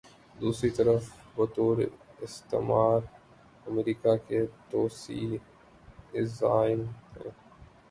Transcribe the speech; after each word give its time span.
دوسری 0.41 0.69
طرف 0.69 1.09
بطور 1.35 1.77
استعمار، 2.21 2.99
امریکہ 3.67 4.15
کے 4.27 4.39
توسیعی 4.69 5.37
عزائم 6.19 6.81
ہیں۔ 7.15 7.29